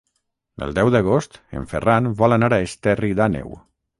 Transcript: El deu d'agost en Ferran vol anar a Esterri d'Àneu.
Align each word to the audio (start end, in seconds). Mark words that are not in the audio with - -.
El 0.67 0.71
deu 0.77 0.89
d'agost 0.95 1.37
en 1.59 1.69
Ferran 1.75 2.09
vol 2.21 2.37
anar 2.39 2.51
a 2.57 2.61
Esterri 2.71 3.13
d'Àneu. 3.21 3.57